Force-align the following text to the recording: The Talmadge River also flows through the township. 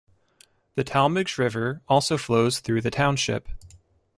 The 0.73 0.83
Talmadge 0.83 1.37
River 1.37 1.83
also 1.87 2.17
flows 2.17 2.59
through 2.59 2.81
the 2.81 2.89
township. 2.89 3.47